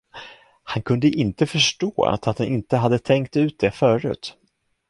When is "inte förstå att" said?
1.07-2.25